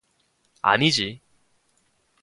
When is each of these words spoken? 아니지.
아니지. 0.63 1.09